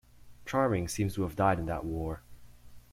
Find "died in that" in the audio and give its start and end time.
1.35-1.85